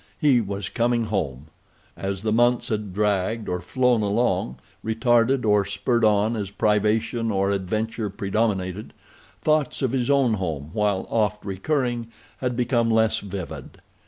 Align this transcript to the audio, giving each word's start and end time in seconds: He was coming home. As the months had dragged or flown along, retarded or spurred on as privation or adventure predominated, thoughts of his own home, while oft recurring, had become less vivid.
He 0.19 0.41
was 0.41 0.67
coming 0.67 1.03
home. 1.03 1.45
As 1.95 2.23
the 2.23 2.33
months 2.33 2.69
had 2.69 2.91
dragged 2.91 3.47
or 3.47 3.61
flown 3.61 4.01
along, 4.01 4.57
retarded 4.83 5.45
or 5.45 5.63
spurred 5.63 6.03
on 6.03 6.35
as 6.35 6.49
privation 6.49 7.29
or 7.29 7.51
adventure 7.51 8.09
predominated, 8.09 8.93
thoughts 9.43 9.83
of 9.83 9.91
his 9.91 10.09
own 10.09 10.33
home, 10.33 10.71
while 10.73 11.05
oft 11.11 11.45
recurring, 11.45 12.07
had 12.37 12.55
become 12.55 12.89
less 12.89 13.19
vivid. 13.19 13.79